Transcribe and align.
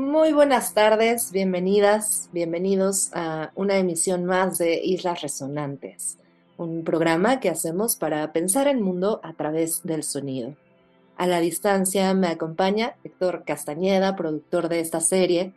Muy 0.00 0.32
buenas 0.32 0.72
tardes, 0.72 1.30
bienvenidas, 1.30 2.30
bienvenidos 2.32 3.10
a 3.12 3.52
una 3.54 3.76
emisión 3.76 4.24
más 4.24 4.56
de 4.56 4.82
Islas 4.82 5.20
Resonantes, 5.20 6.16
un 6.56 6.84
programa 6.84 7.38
que 7.38 7.50
hacemos 7.50 7.96
para 7.96 8.32
pensar 8.32 8.66
el 8.66 8.80
mundo 8.80 9.20
a 9.22 9.34
través 9.34 9.82
del 9.82 10.02
sonido. 10.02 10.56
A 11.18 11.26
la 11.26 11.38
distancia 11.38 12.14
me 12.14 12.28
acompaña 12.28 12.94
Héctor 13.04 13.44
Castañeda, 13.44 14.16
productor 14.16 14.70
de 14.70 14.80
esta 14.80 15.00
serie. 15.00 15.52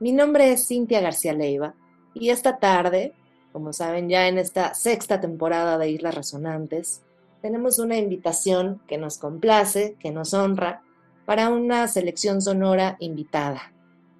Mi 0.00 0.12
nombre 0.12 0.52
es 0.52 0.68
Cintia 0.68 1.00
García 1.00 1.32
Leiva 1.32 1.72
y 2.12 2.28
esta 2.28 2.58
tarde, 2.58 3.14
como 3.52 3.72
saben 3.72 4.10
ya 4.10 4.28
en 4.28 4.36
esta 4.36 4.74
sexta 4.74 5.18
temporada 5.18 5.78
de 5.78 5.88
Islas 5.88 6.14
Resonantes, 6.14 7.00
tenemos 7.40 7.78
una 7.78 7.96
invitación 7.96 8.82
que 8.86 8.98
nos 8.98 9.16
complace, 9.16 9.96
que 9.98 10.10
nos 10.10 10.34
honra 10.34 10.82
para 11.24 11.48
una 11.48 11.88
selección 11.88 12.42
sonora 12.42 12.98
invitada. 13.00 13.72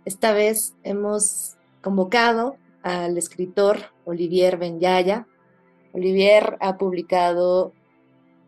Esta 0.08 0.32
vez 0.32 0.74
hemos 0.84 1.58
convocado 1.82 2.56
al 2.82 3.18
escritor 3.18 3.76
Olivier 4.06 4.56
Benyaya. 4.56 5.26
Olivier 5.92 6.56
ha 6.60 6.78
publicado 6.78 7.74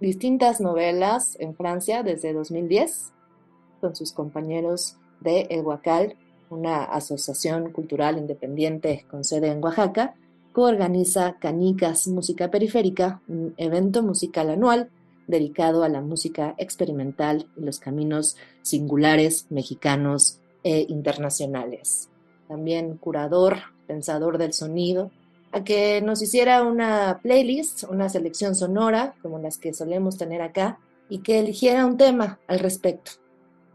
distintas 0.01 0.63
novelas 0.63 1.37
en 1.39 1.55
Francia 1.55 2.03
desde 2.03 2.33
2010 2.33 3.13
con 3.79 3.95
sus 3.95 4.13
compañeros 4.13 4.97
de 5.21 5.49
El 5.51 5.61
Huacal, 5.61 6.17
una 6.49 6.83
asociación 6.85 7.73
cultural 7.73 8.17
independiente 8.17 9.05
con 9.11 9.23
sede 9.23 9.49
en 9.49 9.63
Oaxaca, 9.63 10.15
coorganiza 10.55 11.37
Canicas 11.39 12.09
Música 12.09 12.51
Periférica, 12.51 13.21
un 13.29 13.53
evento 13.59 14.03
musical 14.03 14.49
anual 14.49 14.89
dedicado 15.27 15.85
a 15.85 15.91
la 15.91 16.01
música 16.01 16.55
experimental 16.57 17.51
y 17.55 17.61
los 17.61 17.81
caminos 17.81 18.39
singulares 18.63 19.45
mexicanos 19.51 20.40
e 20.63 20.87
internacionales. 20.89 22.09
También 22.49 22.97
curador, 22.97 23.59
pensador 23.87 24.39
del 24.39 24.53
sonido, 24.53 25.11
a 25.53 25.65
que 25.65 26.01
nos 26.01 26.23
hiciera 26.23 26.63
una 26.63 27.21
playlist, 27.23 27.85
una 27.85 28.09
selección 28.09 28.55
sonora, 28.55 29.15
como 29.23 29.39
las 29.39 29.59
que 29.59 29.75
solemos 29.75 30.17
tener 30.17 30.43
acá, 30.43 30.79
y 31.09 31.19
que 31.19 31.41
eligiera 31.41 31.87
un 31.87 31.97
tema 31.97 32.39
al 32.47 32.61
respecto. 32.61 33.13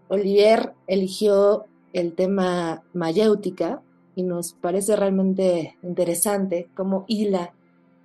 Olivier 0.08 0.73
eligió 0.88 1.66
el 1.92 2.14
tema 2.14 2.83
mayéutica 2.94 3.81
y 4.16 4.23
nos 4.23 4.53
parece 4.53 4.95
realmente 4.95 5.77
interesante 5.83 6.70
cómo 6.75 7.03
hila 7.08 7.53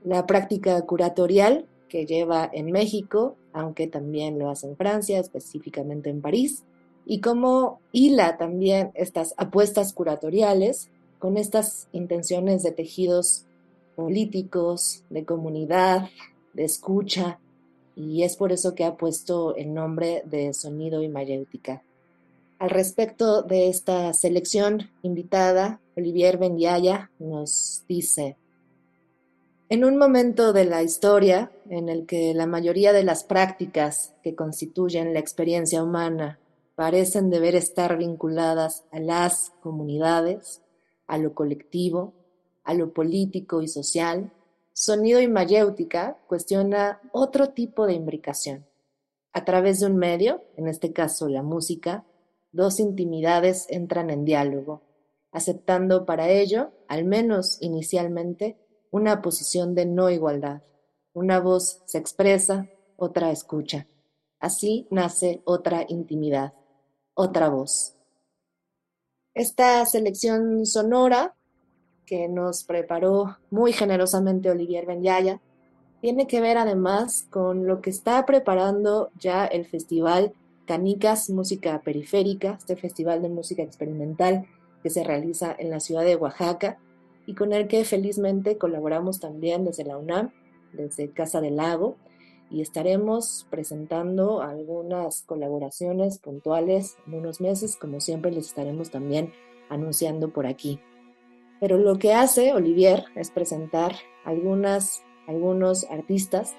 la 0.02 0.26
práctica 0.26 0.80
curatorial 0.82 1.66
que 1.88 2.06
lleva 2.06 2.48
en 2.52 2.72
México 2.72 3.36
aunque 3.52 3.86
también 3.86 4.38
lo 4.38 4.50
hace 4.50 4.66
en 4.68 4.76
Francia, 4.76 5.18
específicamente 5.18 6.10
en 6.10 6.20
París, 6.20 6.64
y 7.06 7.20
cómo 7.20 7.80
hila 7.92 8.36
también 8.36 8.90
estas 8.94 9.34
apuestas 9.36 9.92
curatoriales 9.92 10.88
con 11.18 11.36
estas 11.36 11.88
intenciones 11.92 12.62
de 12.62 12.72
tejidos 12.72 13.44
políticos, 13.94 15.02
de 15.10 15.24
comunidad, 15.24 16.08
de 16.54 16.64
escucha, 16.64 17.38
y 17.94 18.22
es 18.22 18.36
por 18.36 18.52
eso 18.52 18.74
que 18.74 18.84
ha 18.84 18.96
puesto 18.96 19.54
el 19.56 19.74
nombre 19.74 20.22
de 20.24 20.54
Sonido 20.54 21.02
y 21.02 21.08
Mayéutica. 21.08 21.82
Al 22.58 22.70
respecto 22.70 23.42
de 23.42 23.68
esta 23.68 24.12
selección 24.14 24.90
invitada, 25.02 25.80
Olivier 25.96 26.38
Bendiaya 26.38 27.10
nos 27.18 27.84
dice, 27.88 28.36
en 29.68 29.84
un 29.84 29.98
momento 29.98 30.52
de 30.52 30.64
la 30.64 30.82
historia 30.82 31.52
en 31.68 31.88
el 31.88 32.04
que 32.04 32.34
la 32.34 32.46
mayoría 32.46 32.92
de 32.92 33.04
las 33.04 33.22
prácticas 33.22 34.14
que 34.24 34.34
constituyen 34.34 35.14
la 35.14 35.20
experiencia 35.20 35.84
humana 35.84 36.39
parecen 36.80 37.28
deber 37.28 37.56
estar 37.56 37.98
vinculadas 37.98 38.86
a 38.90 39.00
las 39.00 39.50
comunidades, 39.60 40.62
a 41.06 41.18
lo 41.18 41.34
colectivo, 41.34 42.14
a 42.64 42.72
lo 42.72 42.94
político 42.94 43.60
y 43.60 43.68
social, 43.68 44.32
Sonido 44.72 45.20
y 45.20 45.28
Mayéutica 45.28 46.16
cuestiona 46.26 46.98
otro 47.12 47.50
tipo 47.50 47.86
de 47.86 47.92
imbricación. 47.92 48.64
A 49.34 49.44
través 49.44 49.80
de 49.80 49.88
un 49.88 49.96
medio, 49.96 50.42
en 50.56 50.68
este 50.68 50.90
caso 50.94 51.28
la 51.28 51.42
música, 51.42 52.06
dos 52.50 52.80
intimidades 52.80 53.66
entran 53.68 54.08
en 54.08 54.24
diálogo, 54.24 54.80
aceptando 55.32 56.06
para 56.06 56.30
ello, 56.30 56.70
al 56.88 57.04
menos 57.04 57.58
inicialmente, 57.60 58.56
una 58.90 59.20
posición 59.20 59.74
de 59.74 59.84
no 59.84 60.08
igualdad. 60.08 60.62
Una 61.12 61.40
voz 61.40 61.82
se 61.84 61.98
expresa, 61.98 62.70
otra 62.96 63.32
escucha. 63.32 63.86
Así 64.38 64.88
nace 64.90 65.42
otra 65.44 65.84
intimidad, 65.86 66.54
otra 67.20 67.48
voz. 67.48 67.94
Esta 69.34 69.84
selección 69.86 70.66
sonora 70.66 71.34
que 72.06 72.28
nos 72.28 72.64
preparó 72.64 73.36
muy 73.50 73.72
generosamente 73.72 74.50
Olivier 74.50 74.86
Benyaya 74.86 75.40
tiene 76.00 76.26
que 76.26 76.40
ver 76.40 76.56
además 76.58 77.26
con 77.30 77.66
lo 77.66 77.80
que 77.80 77.90
está 77.90 78.24
preparando 78.26 79.10
ya 79.18 79.44
el 79.44 79.66
festival 79.66 80.32
Canicas 80.66 81.30
Música 81.30 81.80
Periférica, 81.84 82.56
este 82.58 82.74
festival 82.76 83.22
de 83.22 83.28
música 83.28 83.62
experimental 83.62 84.46
que 84.82 84.90
se 84.90 85.04
realiza 85.04 85.54
en 85.58 85.70
la 85.70 85.78
ciudad 85.78 86.04
de 86.04 86.16
Oaxaca 86.16 86.78
y 87.26 87.34
con 87.34 87.52
el 87.52 87.68
que 87.68 87.84
felizmente 87.84 88.56
colaboramos 88.56 89.20
también 89.20 89.64
desde 89.64 89.84
la 89.84 89.98
UNAM, 89.98 90.32
desde 90.72 91.10
Casa 91.10 91.40
del 91.40 91.56
Lago, 91.56 91.96
y 92.50 92.60
estaremos 92.60 93.46
presentando 93.48 94.42
algunas 94.42 95.22
colaboraciones 95.22 96.18
puntuales 96.18 96.96
en 97.06 97.14
unos 97.14 97.40
meses, 97.40 97.76
como 97.76 98.00
siempre 98.00 98.32
les 98.32 98.46
estaremos 98.46 98.90
también 98.90 99.32
anunciando 99.68 100.30
por 100.30 100.46
aquí. 100.46 100.80
Pero 101.60 101.78
lo 101.78 101.98
que 101.98 102.12
hace 102.12 102.52
Olivier 102.52 103.04
es 103.14 103.30
presentar 103.30 103.94
algunas, 104.24 105.02
algunos 105.26 105.84
artistas 105.90 106.54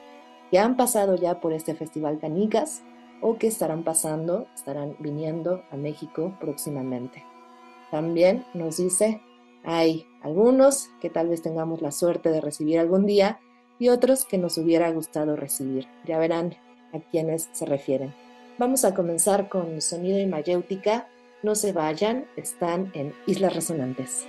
que 0.50 0.60
han 0.60 0.78
pasado 0.78 1.16
ya 1.16 1.40
por 1.40 1.54
este 1.54 1.76
Festival 1.76 2.20
Canicas 2.20 2.84
o 3.22 3.38
que 3.38 3.48
estarán 3.48 3.84
pasando, 3.84 4.48
estarán 4.56 4.96
viniendo 5.00 5.64
a 5.72 5.78
México 5.78 6.36
próximamente. 6.40 7.24
También 7.92 8.46
nos 8.54 8.78
dice 8.78 9.22
hay 9.64 10.08
algunos 10.24 10.90
que 11.00 11.10
tal 11.10 11.30
vez 11.30 11.42
tengamos 11.42 11.82
la 11.82 11.92
suerte 11.92 12.30
de 12.30 12.42
recibir 12.42 12.80
algún 12.80 13.06
día 13.06 13.40
y 13.82 13.90
otros 13.90 14.26
que 14.26 14.38
nos 14.38 14.60
hubiera 14.60 14.92
gustado 14.92 15.36
recibir. 15.36 15.88
Ya 16.06 16.20
verán 16.20 16.54
a 16.94 17.00
quiénes 17.00 17.50
se 17.52 17.66
refieren. 17.66 18.14
Vamos 18.60 18.86
a 18.86 18.94
comenzar 18.94 19.50
con 19.50 19.82
sonido 19.82 20.20
y 20.20 20.28
mayéutica. 20.28 21.08
No 21.42 21.56
se 21.56 21.74
vayan, 21.74 22.28
están 22.36 22.92
en 22.94 23.12
Islas 23.26 23.56
Resonantes. 23.56 24.28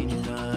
strange 0.00 0.26
love. 0.28 0.49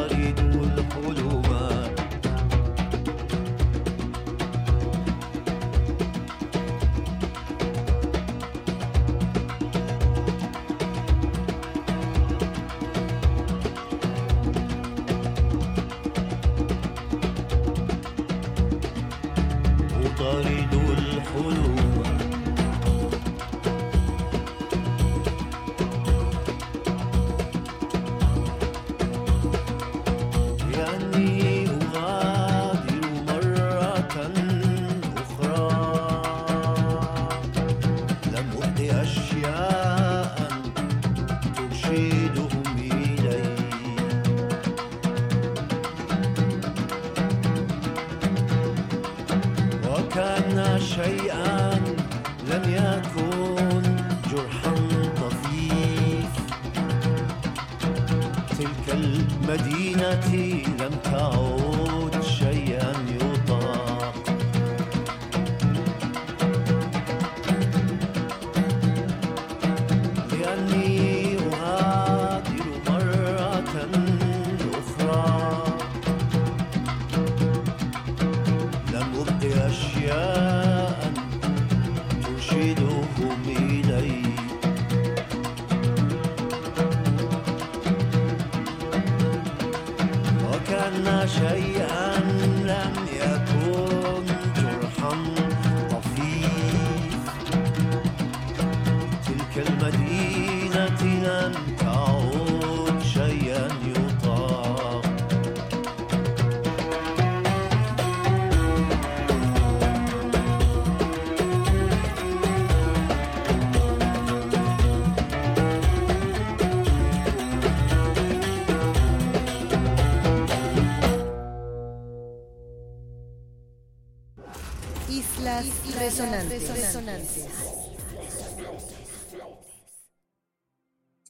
أطارد 0.00 0.40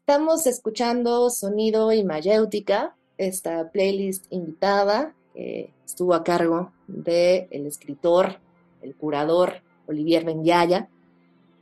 Estamos 0.01 0.47
escuchando 0.47 1.29
Sonido 1.29 1.93
y 1.93 2.03
Mayéutica, 2.03 2.95
esta 3.19 3.69
playlist 3.71 4.25
invitada 4.31 5.13
que 5.33 5.71
estuvo 5.85 6.15
a 6.15 6.23
cargo 6.23 6.73
del 6.87 7.47
el 7.51 7.67
escritor, 7.67 8.39
el 8.81 8.95
curador 8.95 9.61
Olivier 9.87 10.25
Benyaya. 10.25 10.89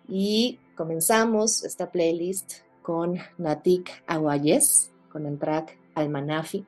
Y 0.08 0.58
comenzamos 0.76 1.66
esta 1.66 1.92
playlist 1.92 2.62
con 2.82 3.20
Natik 3.38 4.04
Aguayes, 4.08 4.90
con 5.12 5.26
el 5.26 5.38
track 5.38 5.78
Almanafi. 5.94 6.66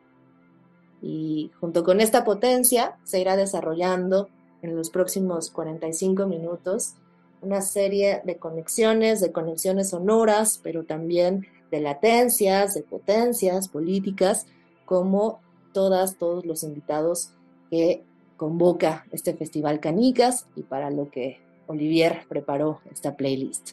Y 1.02 1.52
junto 1.60 1.86
con 1.86 2.02
esta 2.02 2.26
potencia 2.26 2.98
se 3.06 3.22
irá 3.22 3.38
desarrollando 3.38 4.30
en 4.62 4.76
los 4.76 4.90
próximos 4.90 5.50
45 5.50 6.28
minutos 6.28 6.96
una 7.42 7.62
serie 7.62 8.22
de 8.24 8.38
conexiones, 8.38 9.20
de 9.20 9.32
conexiones 9.32 9.90
sonoras, 9.90 10.60
pero 10.62 10.84
también 10.84 11.48
de 11.72 11.80
latencias, 11.80 12.74
de 12.74 12.84
potencias 12.84 13.68
políticas, 13.70 14.46
como 14.86 15.40
todas, 15.74 16.18
todos 16.18 16.46
los 16.46 16.64
invitados 16.64 17.34
que 17.70 18.04
convoca 18.38 19.06
este 19.12 19.34
Festival 19.34 19.80
Canicas 19.80 20.48
y 20.56 20.64
para 20.64 20.90
lo 20.90 21.10
que 21.10 21.40
Olivier 21.68 22.24
preparó 22.28 22.82
esta 22.92 23.16
playlist. 23.16 23.72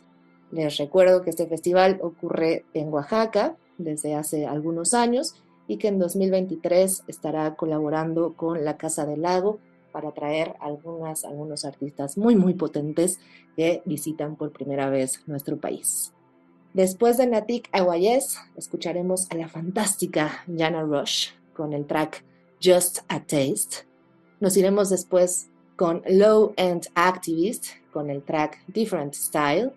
Les 0.50 0.76
recuerdo 0.78 1.23
que 1.23 1.31
este 1.31 1.47
festival 1.47 1.99
ocurre 2.02 2.64
en 2.73 2.93
Oaxaca 2.93 3.57
desde 3.76 4.14
hace 4.14 4.47
algunos 4.47 4.95
años 4.95 5.35
y 5.67 5.76
que 5.76 5.88
en 5.88 5.99
2023 5.99 7.05
estará 7.07 7.55
colaborando 7.55 8.35
con 8.35 8.64
la 8.64 8.76
Casa 8.76 9.05
del 9.05 9.23
Lago 9.23 9.59
para 9.93 10.12
traer 10.12 10.55
algunas, 10.61 11.25
algunos 11.25 11.64
artistas 11.64 12.17
muy, 12.17 12.37
muy 12.37 12.55
potentes 12.55 13.19
que 13.57 13.83
visitan 13.85 14.37
por 14.37 14.52
primera 14.52 14.88
vez 14.88 15.23
nuestro 15.26 15.59
país. 15.59 16.12
Después 16.75 17.16
de 17.16 17.26
Natik 17.26 17.68
Aguayes, 17.72 18.38
escucharemos 18.56 19.30
a 19.30 19.37
la 19.37 19.48
fantástica 19.48 20.44
Jana 20.46 20.82
Rush 20.82 21.30
con 21.54 21.72
el 21.72 21.87
track 21.87 22.25
Just 22.62 23.00
a 23.08 23.20
Taste. 23.20 23.87
Nos 24.40 24.56
iremos 24.56 24.90
después 24.90 25.48
con 25.76 26.02
Low 26.06 26.52
End 26.56 26.88
Activist 26.94 27.66
con 27.92 28.10
el 28.10 28.22
track 28.22 28.62
Different 28.68 29.14
Style. 29.14 29.72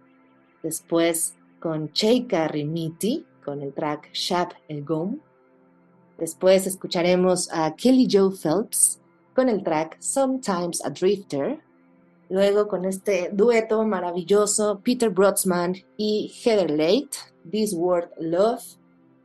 Después 0.62 1.36
con 1.60 1.91
Cheika 1.93 2.48
Rimiti 2.48 3.25
con 3.43 3.62
el 3.62 3.74
track 3.74 4.10
Shab 4.13 4.53
El 4.67 4.83
Gom. 4.83 5.19
Después 6.17 6.67
escucharemos 6.67 7.50
a 7.51 7.75
Kelly 7.75 8.07
Joe 8.12 8.31
Phelps 8.31 9.00
con 9.33 9.50
el 9.50 9.63
track 9.63 9.98
Sometimes 10.00 10.83
a 10.83 10.89
Drifter. 10.89 11.60
Luego 12.31 12.69
con 12.69 12.85
este 12.85 13.29
dueto 13.33 13.83
maravilloso, 13.83 14.79
Peter 14.85 15.09
Brodsman 15.09 15.75
y 15.97 16.31
Heather 16.41 16.71
Late, 16.71 17.09
This 17.51 17.73
Word 17.73 18.09
Love. 18.21 18.63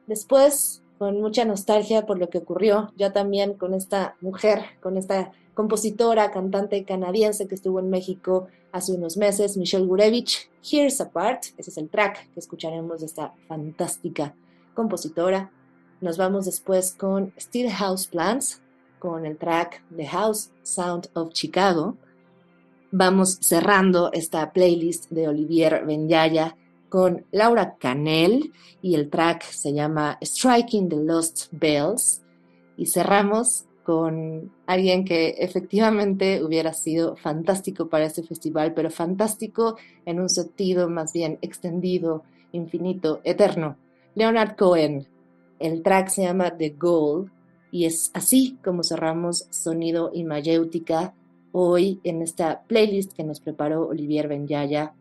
Después, 0.08 0.82
con 0.98 1.20
mucha 1.20 1.44
nostalgia 1.44 2.04
por 2.04 2.18
lo 2.18 2.28
que 2.28 2.38
ocurrió, 2.38 2.92
ya 2.96 3.12
también 3.12 3.54
con 3.54 3.74
esta 3.74 4.16
mujer, 4.20 4.64
con 4.82 4.96
esta 4.96 5.30
compositora, 5.54 6.32
cantante 6.32 6.84
canadiense 6.84 7.46
que 7.46 7.54
estuvo 7.54 7.78
en 7.78 7.90
México 7.90 8.48
hace 8.72 8.94
unos 8.94 9.16
meses, 9.16 9.56
Michelle 9.56 9.86
Gurevich, 9.86 10.50
Here's 10.68 11.00
a 11.00 11.08
Part, 11.08 11.44
ese 11.58 11.70
es 11.70 11.78
el 11.78 11.88
track 11.88 12.28
que 12.32 12.40
escucharemos 12.40 12.98
de 12.98 13.06
esta 13.06 13.34
fantástica 13.46 14.34
compositora. 14.74 15.52
Nos 16.00 16.18
vamos 16.18 16.46
después 16.46 16.92
con 16.92 17.32
Steel 17.38 17.70
House 17.70 18.08
Plants, 18.08 18.62
con 18.98 19.26
el 19.26 19.38
track 19.38 19.84
The 19.94 20.06
House 20.06 20.50
Sound 20.64 21.08
of 21.14 21.32
Chicago. 21.32 21.96
Vamos 22.92 23.38
cerrando 23.40 24.10
esta 24.12 24.52
playlist 24.52 25.10
de 25.10 25.28
Olivier 25.28 25.84
Benyaya 25.84 26.56
con 26.88 27.26
Laura 27.32 27.76
Canel 27.78 28.52
y 28.80 28.94
el 28.94 29.10
track 29.10 29.42
se 29.42 29.72
llama 29.72 30.18
Striking 30.22 30.88
the 30.88 30.96
Lost 30.96 31.48
Bells. 31.50 32.22
Y 32.76 32.86
cerramos 32.86 33.64
con 33.82 34.52
alguien 34.66 35.04
que 35.04 35.36
efectivamente 35.38 36.42
hubiera 36.42 36.72
sido 36.72 37.16
fantástico 37.16 37.88
para 37.88 38.06
este 38.06 38.22
festival, 38.22 38.74
pero 38.74 38.90
fantástico 38.90 39.76
en 40.04 40.20
un 40.20 40.28
sentido 40.28 40.88
más 40.88 41.12
bien 41.12 41.38
extendido, 41.40 42.22
infinito, 42.52 43.20
eterno. 43.24 43.76
Leonard 44.14 44.56
Cohen. 44.56 45.06
El 45.58 45.82
track 45.82 46.08
se 46.08 46.22
llama 46.22 46.56
The 46.56 46.70
Goal 46.70 47.30
y 47.70 47.84
es 47.84 48.10
así 48.14 48.58
como 48.62 48.82
cerramos 48.82 49.46
Sonido 49.50 50.10
y 50.12 50.24
Mayéutica 50.24 51.14
hoy 51.58 52.00
en 52.04 52.20
esta 52.20 52.62
playlist 52.66 53.12
que 53.14 53.24
nos 53.24 53.40
preparó 53.40 53.88
Olivier 53.88 54.28
Benyaya, 54.28 54.94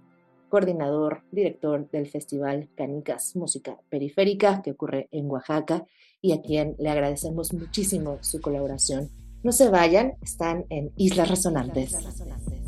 coordinador, 0.47 1.23
director 1.31 1.89
del 1.91 2.07
Festival 2.07 2.69
Canicas 2.75 3.35
Música 3.35 3.77
Periférica 3.89 4.61
que 4.61 4.71
ocurre 4.71 5.09
en 5.11 5.29
Oaxaca 5.29 5.85
y 6.21 6.31
a 6.31 6.41
quien 6.41 6.75
le 6.79 6.89
agradecemos 6.89 7.53
muchísimo 7.53 8.19
su 8.21 8.39
colaboración. 8.39 9.09
No 9.43 9.51
se 9.51 9.69
vayan, 9.69 10.13
están 10.21 10.65
en 10.69 10.91
Islas 10.95 11.29
Resonantes. 11.29 11.93
I 11.93 12.64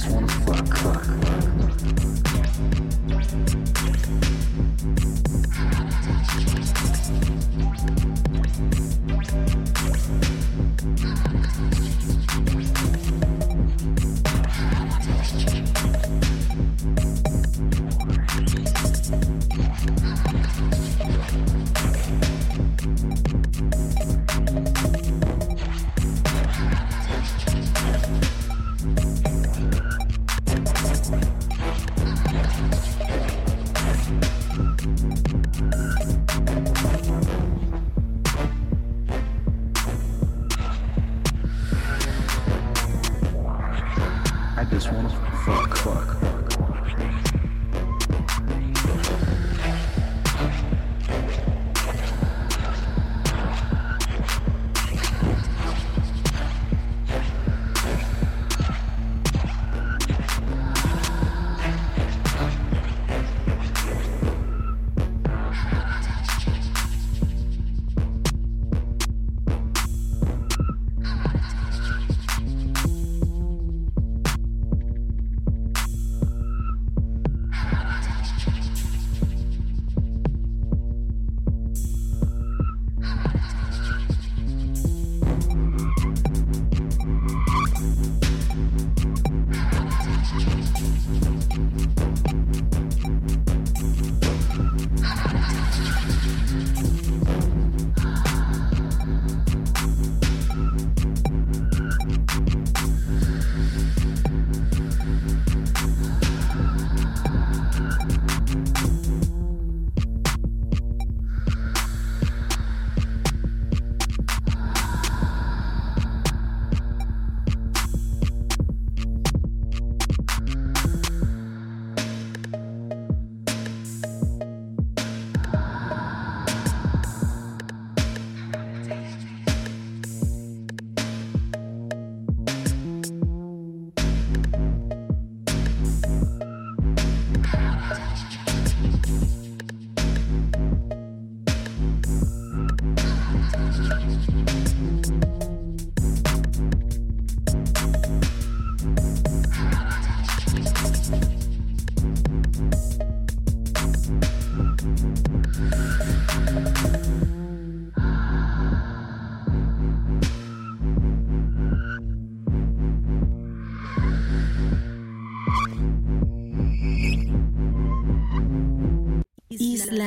just 0.00 0.14
wanna 0.14 0.28
fuck, 0.28 0.78
fuck. 0.78 1.39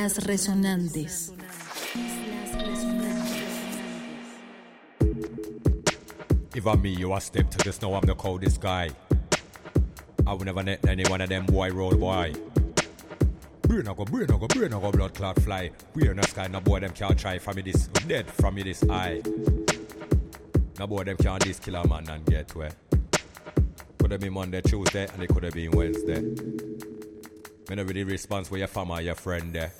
Islas 0.04 0.26
Resonantes. 0.26 1.32
If 6.54 6.66
I'm 6.66 6.82
me, 6.82 6.90
you 6.90 7.14
a 7.14 7.20
step 7.22 7.50
to 7.50 7.58
the 7.64 7.72
snow, 7.72 7.94
I'm 7.94 8.02
the 8.02 8.14
coldest 8.14 8.60
guy. 8.60 8.90
I 10.26 10.32
will 10.34 10.44
never 10.44 10.62
let 10.62 10.86
any 10.86 11.04
one 11.04 11.22
of 11.22 11.30
them 11.30 11.46
boy 11.46 11.70
roll 11.70 11.96
boy. 11.96 12.34
Brain 13.62 13.84
go, 13.84 14.04
brain 14.04 14.26
go, 14.26 14.46
brain 14.46 14.72
go, 14.72 14.92
blood 14.92 15.14
clot 15.14 15.40
fly. 15.40 15.70
We 15.94 16.06
in 16.10 16.18
the 16.18 16.22
sky, 16.24 16.48
no 16.48 16.60
boy 16.60 16.80
them 16.80 16.92
can't 16.92 17.18
try 17.18 17.38
from 17.38 17.56
me 17.56 17.62
this, 17.62 17.86
dead 18.06 18.30
from 18.30 18.56
me 18.56 18.62
this 18.62 18.84
eye. 18.90 19.22
No 20.78 20.86
boy 20.86 21.04
them 21.04 21.16
can't 21.16 21.42
this 21.42 21.58
kill 21.58 21.76
a 21.76 21.88
man 21.88 22.06
and 22.10 22.26
get 22.26 22.54
where. 22.54 22.72
Could 24.00 24.10
have 24.10 24.20
been 24.20 24.34
Monday, 24.34 24.60
Tuesday, 24.60 25.08
and 25.14 25.22
it 25.22 25.28
could 25.28 25.44
have 25.44 25.54
been 25.54 25.70
Wednesday. 25.70 26.20
Me 27.70 27.76
no 27.76 27.84
really 27.84 28.04
response 28.04 28.50
where 28.50 28.58
your 28.58 28.68
family 28.68 29.06
your 29.06 29.14
friend 29.14 29.54
there. 29.54 29.72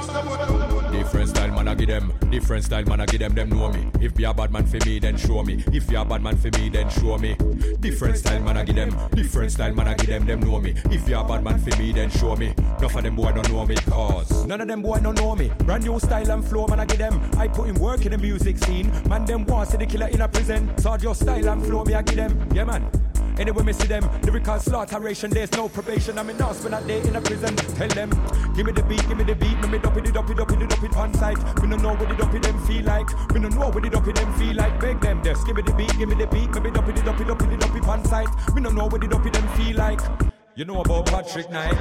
Different 0.00 1.28
style 1.28 1.50
man 1.50 1.68
I 1.68 1.74
give 1.74 1.88
them, 1.88 2.12
different 2.30 2.64
style 2.64 2.84
man 2.84 3.00
I 3.00 3.06
give 3.06 3.20
them, 3.20 3.34
them 3.34 3.50
know 3.50 3.70
me. 3.70 3.90
If 4.00 4.14
be 4.14 4.24
a 4.24 4.32
bad 4.32 4.50
man 4.50 4.66
for 4.66 4.78
me, 4.86 4.98
then 4.98 5.16
show 5.16 5.42
me. 5.42 5.64
If 5.72 5.90
you 5.90 5.98
a 5.98 6.04
bad 6.04 6.22
man 6.22 6.36
for 6.36 6.50
me, 6.58 6.68
then 6.68 6.88
show 6.90 7.18
me. 7.18 7.36
Different 7.80 8.16
style 8.16 8.40
man 8.40 8.56
I 8.56 8.64
give 8.64 8.76
them, 8.76 8.96
different 9.12 9.52
style 9.52 9.74
man 9.74 9.88
I 9.88 9.94
give 9.94 10.08
them, 10.08 10.26
them 10.26 10.40
know 10.40 10.60
me. 10.60 10.74
If 10.90 11.08
you 11.08 11.18
a 11.18 11.24
bad 11.24 11.44
man 11.44 11.58
for 11.58 11.76
me, 11.76 11.92
then 11.92 12.10
show 12.10 12.36
me. 12.36 12.54
Enough 12.78 12.96
of 12.96 13.02
them 13.02 13.16
boy 13.16 13.32
don't 13.32 13.48
know 13.50 13.66
me, 13.66 13.74
cause 13.76 14.46
none 14.46 14.60
of 14.60 14.68
them 14.68 14.82
boy 14.82 14.98
don't 15.00 15.18
know 15.18 15.36
me. 15.36 15.50
Brand 15.60 15.84
new 15.84 15.98
style 16.00 16.30
and 16.30 16.44
flow 16.44 16.66
man 16.66 16.80
I 16.80 16.86
give 16.86 16.98
them. 16.98 17.20
I 17.36 17.48
put 17.48 17.68
in 17.68 17.74
work 17.74 18.04
in 18.06 18.12
the 18.12 18.18
music 18.18 18.58
scene. 18.58 18.90
Man 19.08 19.24
them 19.24 19.44
want 19.46 19.70
see 19.70 19.76
the 19.76 19.86
killer 19.86 20.08
in 20.08 20.20
a 20.20 20.28
prison. 20.28 20.76
So 20.78 20.96
your 20.96 21.14
style 21.14 21.48
and 21.48 21.64
flow 21.64 21.84
me 21.84 21.94
I 21.94 22.02
give 22.02 22.16
them, 22.16 22.48
yeah 22.54 22.64
man. 22.64 22.90
Anyway, 23.38 23.62
me 23.62 23.72
see 23.72 23.86
them, 23.86 24.08
lyrical 24.22 24.58
slaughteration, 24.58 25.30
there's 25.30 25.52
no 25.52 25.68
probation. 25.68 26.18
I'm 26.18 26.30
in 26.30 26.36
now 26.36 26.52
spend 26.52 26.74
a 26.74 26.80
day 26.82 27.00
in 27.00 27.16
a 27.16 27.20
prison. 27.20 27.56
Tell 27.56 27.88
them, 27.88 28.10
give 28.54 28.66
me 28.66 28.72
the 28.72 28.82
beat, 28.82 29.06
give 29.08 29.16
me 29.16 29.24
the 29.24 29.34
beat, 29.34 29.58
me 29.60 29.68
me 29.68 29.78
dop 29.78 29.96
it, 29.96 30.06
it, 30.06 30.14
dop 30.14 30.30
it, 30.30 30.84
it 30.84 30.96
on 30.96 31.14
site. 31.14 31.38
Me 31.62 31.68
no 31.68 31.76
know 31.76 31.94
what 31.94 32.08
the 32.08 32.36
it 32.36 32.42
them 32.42 32.58
feel 32.66 32.84
like. 32.84 33.08
Me 33.32 33.40
no 33.40 33.48
know 33.48 33.70
what 33.70 33.82
the 33.82 33.88
it 33.88 34.14
them 34.14 34.32
feel 34.34 34.56
like. 34.56 34.80
Beg 34.80 35.00
them, 35.00 35.22
just 35.22 35.46
give 35.46 35.56
me 35.56 35.62
the 35.62 35.72
beat, 35.74 35.96
give 35.98 36.08
me 36.08 36.14
the 36.14 36.26
beat, 36.26 36.50
me 36.54 36.60
me 36.60 36.70
dop 36.70 36.88
it, 36.88 36.98
it, 36.98 37.04
it, 37.06 37.60
dop 37.60 37.76
it 37.76 37.88
on 37.88 38.04
site. 38.04 38.28
Me 38.54 38.60
no 38.60 38.70
know 38.70 38.86
what 38.86 39.00
the 39.00 39.06
it 39.06 39.32
them 39.32 39.48
feel 39.56 39.76
like. 39.76 40.29
You 40.60 40.66
know 40.66 40.82
about 40.82 41.06
Patrick 41.06 41.48
Knight? 41.50 41.72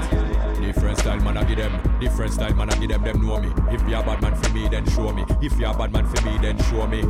Different 0.62 1.00
style 1.00 1.20
man 1.20 1.36
I 1.36 1.44
give 1.44 1.58
them, 1.58 2.00
different 2.00 2.32
style 2.32 2.54
man 2.54 2.70
I 2.70 2.78
give 2.78 2.88
them, 2.88 3.04
them 3.04 3.22
know 3.22 3.38
me. 3.38 3.52
If 3.74 3.82
you 3.90 3.98
a 3.98 4.02
bad 4.02 4.22
man 4.22 4.34
for 4.36 4.54
me, 4.54 4.70
then 4.70 4.90
show 4.92 5.12
me. 5.12 5.26
If 5.42 5.60
you 5.60 5.66
a 5.66 5.78
bad 5.78 5.92
man 5.92 6.06
for 6.06 6.26
me, 6.26 6.38
then 6.38 6.58
show 6.60 6.88
me. 6.88 7.02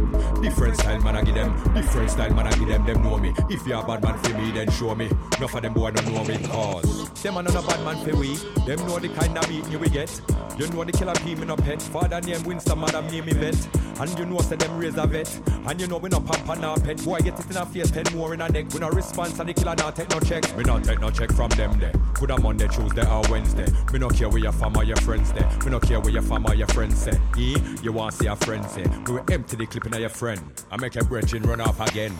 Different 0.41 0.77
style 0.77 0.99
man 1.01 1.17
I 1.17 1.21
give 1.21 1.35
them, 1.35 1.53
different 1.75 2.09
style 2.09 2.33
man 2.33 2.47
I 2.47 2.57
give 2.57 2.69
them, 2.69 2.87
them 2.87 3.03
know 3.03 3.19
me. 3.19 3.35
If 3.51 3.67
you 3.67 3.77
a 3.77 3.85
bad 3.85 4.01
man 4.01 4.17
for 4.17 4.35
me, 4.35 4.49
then 4.49 4.71
show 4.71 4.95
me. 4.95 5.11
Enough 5.37 5.53
of 5.53 5.61
them 5.61 5.75
boy 5.75 5.91
don't 5.91 6.11
know 6.11 6.23
me 6.23 6.39
cause 6.47 7.11
them 7.21 7.35
man 7.35 7.47
on 7.47 7.55
a 7.55 7.61
bad 7.61 7.85
man 7.85 8.03
for 8.03 8.17
we. 8.17 8.33
Them 8.65 8.79
know 8.87 8.97
the 8.97 9.09
kind 9.09 9.37
of 9.37 9.47
beating 9.47 9.71
you 9.71 9.77
we 9.77 9.89
get. 9.89 10.09
You 10.57 10.67
know 10.69 10.83
the 10.83 10.91
killer 10.91 11.13
pee 11.23 11.35
me 11.35 11.45
no 11.45 11.55
pet. 11.55 11.83
Father 11.83 12.19
name 12.21 12.43
Winston, 12.45 12.79
madam 12.79 13.05
name 13.11 13.25
me 13.25 13.33
vet. 13.33 13.55
And 13.99 14.17
you 14.17 14.25
know 14.25 14.39
say 14.39 14.55
them 14.55 14.77
raise 14.77 14.97
a 14.97 15.05
vet. 15.05 15.29
And 15.65 15.79
you 15.79 15.87
know 15.87 15.97
we 15.97 16.09
no 16.09 16.19
pamper 16.19 16.55
now 16.59 16.75
pet. 16.75 17.03
Boy 17.03 17.19
get 17.19 17.39
it 17.39 17.49
in 17.49 17.57
a 17.57 17.65
face, 17.65 17.91
ten 17.91 18.05
more 18.15 18.33
in 18.33 18.41
a 18.41 18.49
neck. 18.49 18.73
We 18.73 18.79
no 18.79 18.89
response 18.89 19.39
and 19.39 19.49
the 19.49 19.53
killer 19.53 19.75
not 19.75 19.95
take 19.95 20.09
no 20.09 20.19
check. 20.19 20.43
We 20.55 20.63
not 20.63 20.83
take 20.83 20.99
no 21.01 21.09
check 21.09 21.31
from 21.33 21.49
them 21.51 21.79
there. 21.79 21.93
Could 22.13 22.31
a 22.31 22.39
Monday, 22.39 22.67
Tuesday 22.67 23.05
or 23.05 23.21
Wednesday. 23.29 23.67
Me 23.91 23.99
no 23.99 24.09
care 24.09 24.29
where 24.29 24.39
your 24.39 24.51
fam 24.53 24.75
or 24.77 24.83
your 24.83 24.97
friends 24.97 25.33
there. 25.33 25.49
Me 25.65 25.71
no 25.71 25.79
care 25.79 25.99
where 25.99 26.11
your 26.11 26.21
fam 26.21 26.45
or 26.45 26.55
your 26.55 26.67
friends 26.67 26.97
say. 26.97 27.19
E, 27.37 27.55
you 27.83 27.91
want 27.91 28.13
see 28.13 28.25
your 28.25 28.35
friends 28.37 28.71
say. 28.71 28.85
We 29.05 29.13
will 29.13 29.25
empty 29.29 29.57
the 29.57 29.65
clipping 29.65 29.93
of 29.93 29.99
your 29.99 30.09
friend. 30.09 30.41
I 30.71 30.77
make 30.77 30.95
a 30.95 31.03
brethren 31.03 31.43
run 31.43 31.61
off 31.61 31.79
again. 31.79 32.15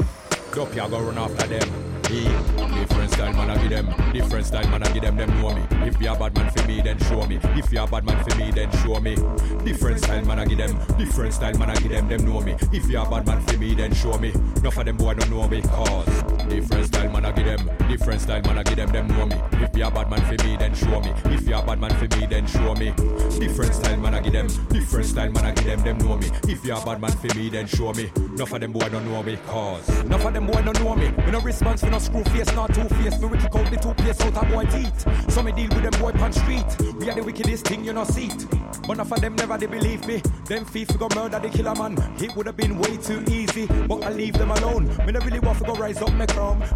Dope 0.53 0.75
ya 0.75 0.88
go 0.88 0.99
run 0.99 1.17
after 1.17 1.47
them. 1.47 1.69
Different 2.09 3.12
style 3.12 3.33
man 3.33 3.49
I 3.49 3.57
give 3.62 3.69
them. 3.69 4.13
Different 4.13 4.45
style 4.45 4.67
man 4.69 4.83
I 4.83 4.91
give 4.91 5.03
them. 5.03 5.15
Them 5.15 5.29
know 5.39 5.53
me. 5.53 5.63
If 5.88 6.01
you 6.01 6.12
a 6.12 6.17
bad 6.17 6.35
man 6.35 6.51
for 6.51 6.67
me, 6.67 6.81
then 6.81 6.97
show 6.99 7.25
me. 7.27 7.39
If 7.55 7.71
you 7.71 7.81
a 7.81 7.88
bad 7.88 8.03
man 8.03 8.23
for 8.23 8.35
me, 8.35 8.51
then 8.51 8.71
show 8.83 8.99
me. 8.99 9.15
Different 9.63 9.99
style 9.99 10.25
man 10.25 10.39
I 10.39 10.45
give 10.45 10.57
them. 10.57 10.77
Different 10.97 11.33
style 11.33 11.57
man 11.57 11.69
I 11.69 11.75
give 11.75 11.91
them. 11.91 12.09
Them 12.09 12.25
know 12.25 12.41
me. 12.41 12.55
If 12.73 12.89
you 12.89 12.99
a 12.99 13.09
bad 13.09 13.27
man 13.27 13.41
for 13.45 13.57
me, 13.57 13.75
then 13.75 13.93
show 13.93 14.17
me. 14.17 14.31
Enough 14.31 14.77
of 14.77 14.85
them 14.85 14.97
boy 14.97 15.13
don't 15.13 15.29
know 15.29 15.47
me 15.47 15.62
cause 15.62 16.38
different 16.49 16.85
style 16.85 17.12
man 17.12 17.25
I 17.25 17.31
give 17.31 17.45
them. 17.45 17.69
Different 17.88 18.21
style 18.21 18.41
man 18.41 18.57
I 18.57 18.63
give 18.63 18.75
them. 18.75 18.89
Them 18.91 19.07
know 19.07 19.25
me. 19.25 19.35
If 19.63 19.75
you 19.75 19.85
a 19.85 19.91
bad 19.91 20.09
man 20.09 20.21
for 20.21 20.45
me, 20.45 20.57
then 20.57 20.73
show 20.73 20.99
me. 20.99 21.13
If 21.25 21.47
you 21.47 21.55
a 21.55 21.62
bad 21.62 21.79
man 21.79 21.91
for 21.91 22.17
me, 22.17 22.25
then 22.25 22.47
show 22.47 22.73
me. 22.75 22.93
Different 23.39 23.75
style 23.75 23.97
man 23.97 24.15
I 24.15 24.21
give 24.21 24.33
them. 24.33 24.47
Different 24.69 25.05
style 25.05 25.31
man 25.31 25.45
I 25.45 25.51
give 25.53 25.65
them. 25.65 25.79
Them 25.83 25.97
know 25.99 26.17
me. 26.17 26.29
If 26.47 26.65
you 26.65 26.75
a 26.75 26.85
bad 26.85 26.99
man 26.99 27.12
for 27.12 27.33
me, 27.35 27.49
then 27.49 27.67
show 27.67 27.93
me. 27.93 28.12
Enough 28.15 28.53
of 28.53 28.62
them 28.62 28.71
boy 28.71 28.89
don't 28.89 29.05
know 29.05 29.23
me 29.23 29.38
cause 29.47 29.89
enough 29.99 30.25
of 30.25 30.33
them 30.33 30.47
boy 30.47 30.62
don't 30.62 30.79
know 30.81 30.95
me. 30.95 31.09
Me 31.09 31.31
no 31.31 31.41
response 31.41 31.81
for 31.81 31.89
no 31.89 31.99
screw 31.99 32.23
face, 32.25 32.53
not 32.55 32.73
two 32.73 32.88
face. 32.95 33.17
We 33.19 33.38
kick 33.38 33.55
out 33.55 33.69
the 33.69 33.77
two 33.77 33.93
place 33.93 34.19
out 34.21 34.38
of 34.38 34.49
boy 34.49 34.65
teeth. 34.65 35.31
So 35.31 35.43
me 35.43 35.51
deal 35.51 35.69
with 35.69 35.83
them 35.83 36.01
boy 36.01 36.12
pan 36.12 36.33
street. 36.33 36.65
We 36.99 37.09
are 37.09 37.15
the 37.15 37.23
wickedest 37.23 37.67
thing 37.67 37.83
you 37.83 37.93
know 37.93 38.03
see 38.03 38.27
it. 38.27 38.45
But 38.88 38.93
enough 38.93 39.12
of 39.12 39.21
them 39.21 39.35
never 39.35 39.57
they 39.57 39.67
believe 39.67 40.05
me. 40.07 40.21
Them 40.45 40.65
thief 40.65 40.88
go 40.97 41.07
murder 41.15 41.39
the 41.39 41.49
killer 41.49 41.75
man. 41.75 41.97
It 42.19 42.35
would 42.35 42.47
have 42.47 42.57
been 42.57 42.77
way 42.77 42.97
too 42.97 43.23
easy, 43.29 43.67
but 43.88 44.03
I 44.03 44.12
leave 44.12 44.33
them 44.33 44.51
alone. 44.51 44.88
Me 45.05 45.12
no 45.12 45.19
really 45.19 45.39
want 45.39 45.59
to 45.59 45.65
go 45.65 45.73
rise 45.73 46.01
up 46.01 46.13
my 46.13 46.25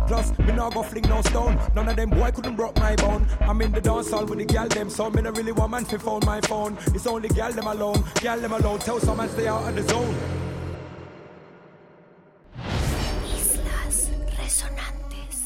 Plus 0.08 0.38
me 0.40 0.52
no 0.54 0.70
go 0.70 0.84
fling 0.84 1.04
no 1.08 1.22
stone. 1.22 1.58
None 1.76 1.88
of 1.88 1.96
them 1.96 2.10
boy 2.10 2.32
couldn't 2.32 2.56
broke 2.56 2.78
my 2.78 2.96
bone. 2.96 3.26
I'm 3.42 3.62
in 3.62 3.72
the 3.72 3.82
dance 3.82 4.12
hall 4.12 4.26
with 4.26 4.40
the 4.40 4.46
gal 4.46 4.68
them, 4.68 4.90
so 4.90 5.10
me 5.10 5.22
no 5.22 5.32
really 5.32 5.52
want 5.52 5.72
man 5.72 5.86
to 5.86 6.00
phone 6.00 6.22
my 6.26 6.42
phone. 6.42 6.78
It's 6.88 7.08
only 7.08 7.30
gal 7.30 7.52
them 7.52 7.68
alone, 7.68 8.04
gal 8.16 8.40
them 8.40 8.54
alone. 8.54 8.80
Tell 8.80 9.00
some 9.00 9.18
man 9.18 9.30
stay 9.30 9.48
out 9.48 9.68
of 9.68 9.76
the 9.76 9.84
zone. 9.84 10.16
Islas 13.24 14.10
Resonantes. 14.38 15.40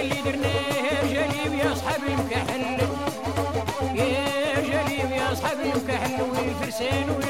اللي 0.00 0.22
درناه 0.24 0.76
يا 0.88 1.02
جليب 1.12 1.58
يا 1.58 1.72
أصحاب 1.72 2.00
المكحل 2.08 2.60
يا 3.94 4.60
جليب 4.60 5.10
يا 5.10 5.32
أصحاب 5.32 5.56
المكحل 5.60 6.22
والفرسان 6.22 7.10
والفرسان. 7.10 7.27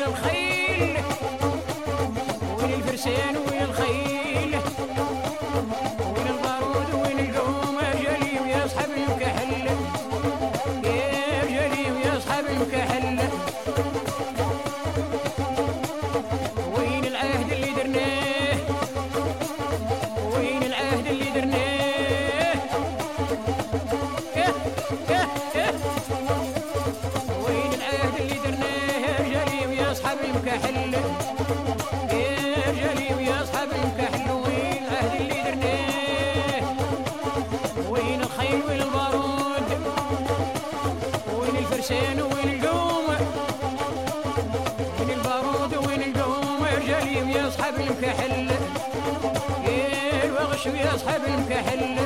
وين 41.90 42.20
ونقوم 42.20 43.06
من 45.00 45.10
البارود 45.10 45.74
ونقوم 45.76 46.66
الجليم 46.76 47.28
يصحب 47.30 47.74
المكحل 47.74 48.48
الوغش 50.24 50.66
يصحب 50.66 51.20
المكحل 51.26 51.96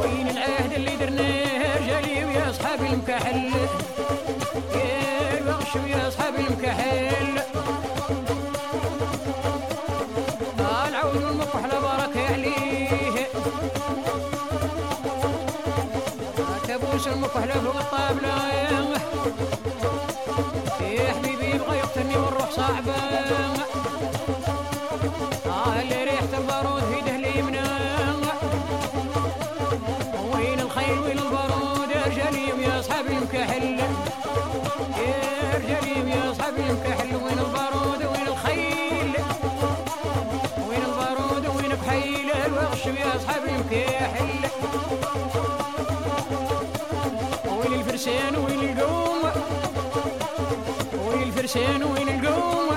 وين 0.00 0.28
العهد 0.28 0.72
اللي 0.72 0.96
درناه 0.96 1.78
الجليم 1.78 2.30
يصحب 2.30 2.80
المكحل 2.82 3.50
الوغش 5.38 5.76
يصحب 5.86 6.34
المكحل 6.34 7.21
المكحل 17.22 17.60
فوق 17.60 17.76
الطابلة 17.76 18.52
يا 20.80 21.12
حبيبي 21.12 21.50
يبغى 21.54 21.78
يقتلني 21.78 22.16
والروح 22.16 22.50
صعبة. 22.50 22.94
آه 25.46 25.80
اللي 25.80 26.04
ريحة 26.04 26.38
البارود 26.38 26.82
في 26.82 27.00
دهلي 27.00 27.38
يمنى 27.38 27.60
وين 30.34 30.60
الخيل 30.60 30.98
وين 30.98 31.18
البارود؟ 31.18 31.90
يا 31.90 32.02
رجاليم 32.06 32.60
يا 32.60 32.80
أصحاب 32.80 33.06
المكحل. 33.06 33.78
يا 34.98 35.52
رجاليم 35.54 36.08
يا 36.08 36.30
أصحاب 36.30 36.54
المكحل. 36.58 37.16
وين 37.16 37.38
البارود؟ 37.38 38.04
وين 38.04 38.26
الخيل؟ 38.28 39.12
وين 40.68 40.82
البارود؟ 40.84 41.46
وين 41.46 41.76
بحيل؟ 41.76 42.30
الوغش 42.46 42.86
يا 42.86 43.16
أصحاب 43.16 43.42
الفرشين 48.02 48.36
وين 48.36 48.78
القوم؟ 48.78 49.22
وين 51.06 51.22
الفرشين 51.22 51.82
وين 51.82 52.08
القوم؟ 52.08 52.68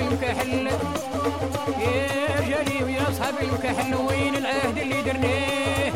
المكحل 0.00 0.66
يا 1.80 2.40
جلي 2.40 2.84
ويا 2.84 3.08
أصحاب 3.10 3.34
الكحل. 3.42 3.94
وين 3.94 4.36
العهد 4.36 4.78
اللي 4.78 5.02
درناه؟ 5.02 5.89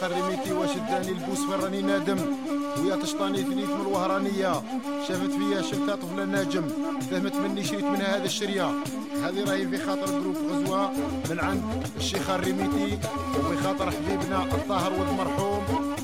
خرميتي 0.00 0.52
واش 0.52 0.70
داني 0.90 1.08
البوس 1.08 1.38
فين 1.38 1.60
راني 1.60 1.82
نادم؟ 1.82 2.18
ويا 2.78 2.96
تشطاني 2.96 3.42
ثنيت 3.42 3.68
من 3.68 3.80
الوهرانية. 3.80 4.62
شافت 5.08 5.30
فيا 5.30 5.62
شفتها 5.62 5.96
طفلة 5.96 6.24
ناجم. 6.24 6.64
فهمت 7.10 7.36
مني 7.36 7.64
شريت 7.64 7.84
منها 7.84 8.16
هذا 8.16 8.24
الشريه 8.24 8.70
هذه 9.24 9.44
راهي 9.44 9.68
في 9.68 9.78
خاطر 9.78 10.06
جروب 10.06 10.36
غزوه 10.50 10.90
من 11.30 11.40
عند 11.40 11.62
الشيخ 11.96 12.30
الريميتي 12.30 12.98
وفي 13.38 13.56
خاطر 13.64 13.90
حبيبنا 13.90 14.42
الطاهر 14.42 14.92
والمرحوم 14.92 15.62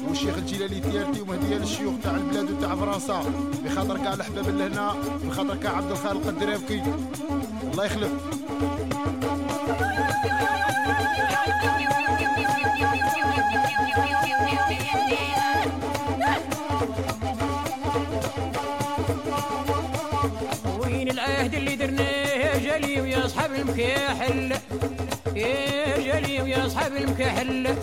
والشيخ 0.09 0.37
الجلالي 0.37 0.81
تيارتي 0.81 1.21
ومهديه 1.21 1.57
للشيوخ 1.57 1.95
تاع 2.03 2.17
البلاد 2.17 2.51
وتاع 2.51 2.75
فرنسا. 2.75 3.25
بخاطر 3.65 3.97
كاع 3.99 4.15
الحباب 4.15 4.49
لهنا 4.49 4.95
بخاطر 5.25 5.57
كاع 5.57 5.77
عبد 5.77 5.91
الخالق 5.91 6.27
الدرافكي 6.27 6.83
الله 7.73 7.85
يخلف. 7.85 8.11
يصحب 23.47 23.61
المكحل 23.61 24.53
يا 25.37 25.99
جلي 25.99 26.67
أصحاب 26.67 26.97
المكيحل 26.97 27.77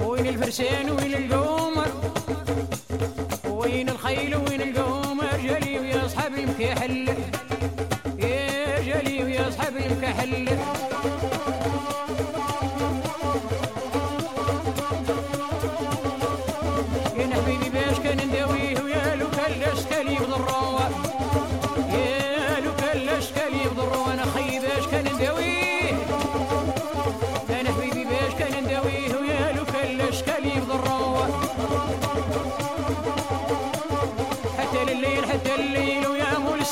وين 0.00 0.26
الفرسان 0.26 0.90
وين 0.90 1.14
القمر؟ 1.14 1.88
وين 3.48 3.88
الخيل 3.88 4.36
وين 4.36 4.62
القمر؟ 4.62 5.36
جلي 5.36 5.78
ويصحب 5.78 6.34
المكحل 6.34 7.08
يا 8.18 8.80
جلي 8.80 9.48
أصحاب 9.48 9.76
المكيحل 9.76 10.48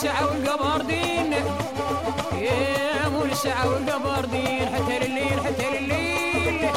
ولسعة 0.03 0.27
والقبردين 0.27 1.33
يا 2.39 3.07
ولسعة 3.07 3.69
والقبردين 3.71 4.67
حتى 4.75 4.97
الليل 4.97 5.41
حتى 5.47 5.79
الليل 5.79 6.69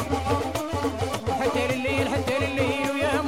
حتى 1.40 1.66
الليل 1.74 2.08
حتى 2.08 2.36
الليل 2.44 2.90
ويا 2.94 3.20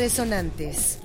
resonantes. 0.00 0.99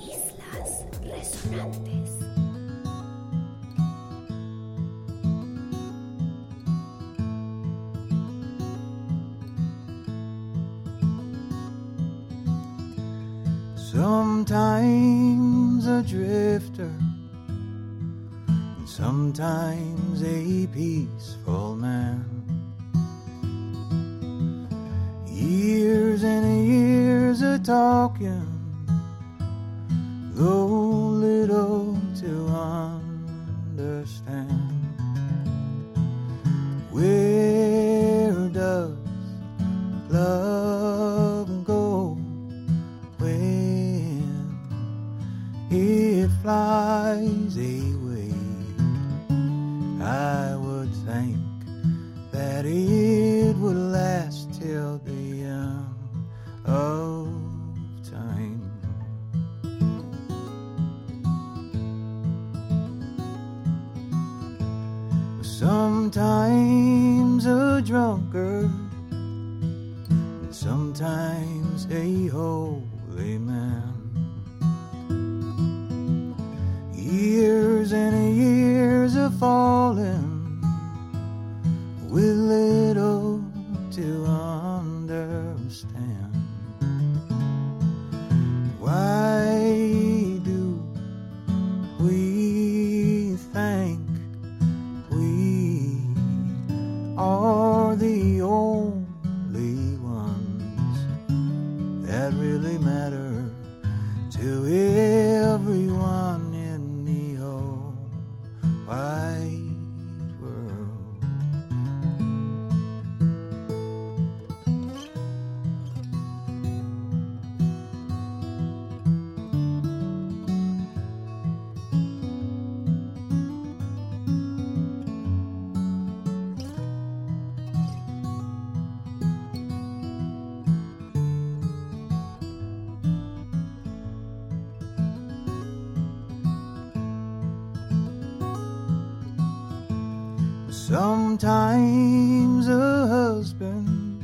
Sometimes 140.96 142.70
a 142.70 143.08
husband, 143.08 144.24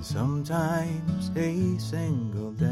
sometimes 0.00 1.30
a 1.36 1.78
single 1.78 2.50
dad. 2.58 2.71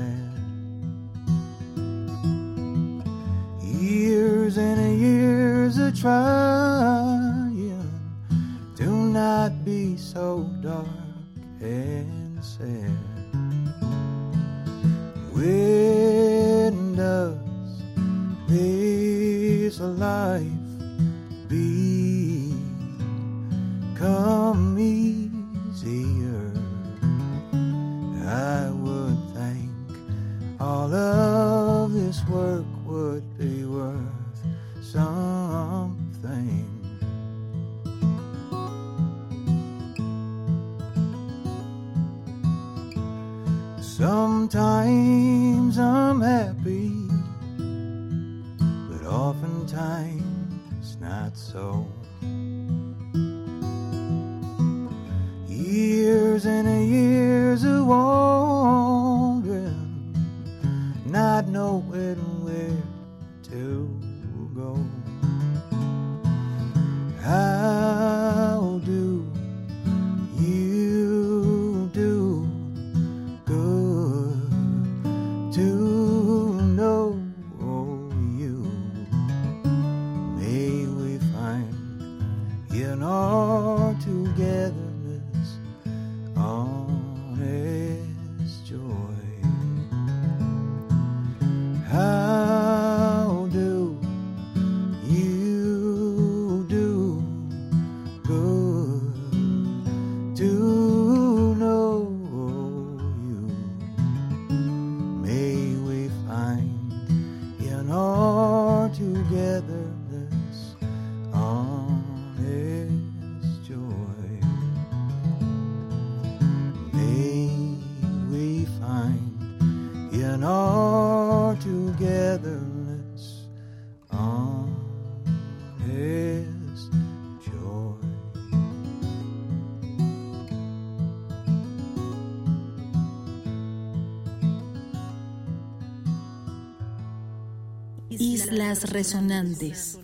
Resonantes. 138.78 139.99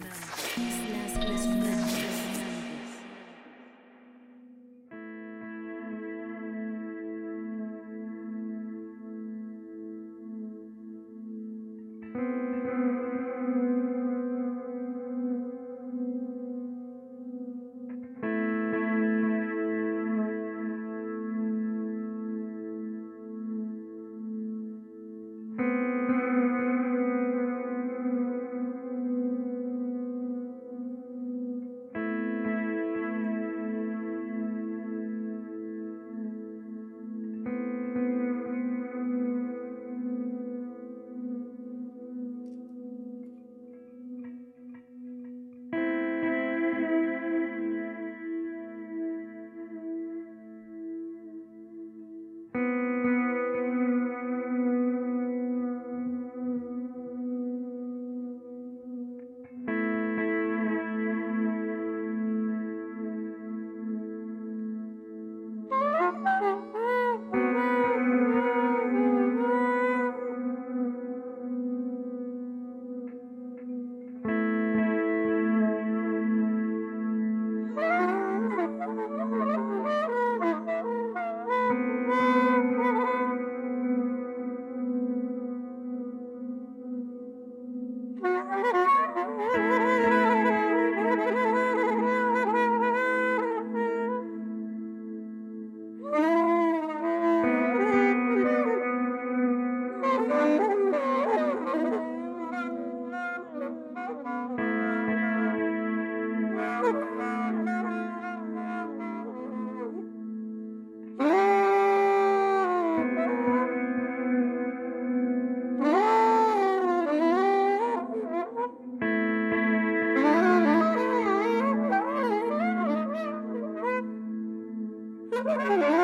Oh, 125.49 125.96